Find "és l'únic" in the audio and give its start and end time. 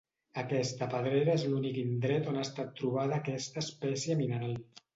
1.41-1.77